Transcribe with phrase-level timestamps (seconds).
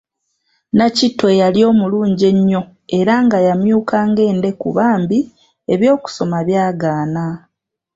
[0.77, 2.61] Nakitto eyali omulungi ennyo
[2.99, 5.19] era nga yamyuka ng'endeku bambi
[5.73, 7.25] eby'okusoma byagaana.